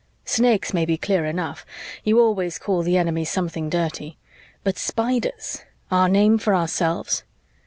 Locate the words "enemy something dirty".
2.97-4.17